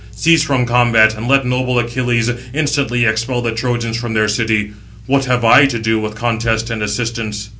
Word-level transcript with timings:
Cease 0.15 0.41
from 0.41 0.65
combat, 0.65 1.13
and 1.15 1.27
let 1.27 1.45
noble 1.45 1.77
Achilles 1.77 2.27
instantly 2.55 3.05
expel 3.05 3.43
the 3.43 3.51
Trojans 3.51 3.95
from 3.97 4.15
their 4.15 4.27
city; 4.27 4.73
what 5.05 5.25
have 5.25 5.45
I 5.45 5.67
to 5.67 5.77
do 5.77 5.99
with 5.99 6.15
contest 6.15 6.71
and 6.71 6.81
assistance?" 6.81 7.49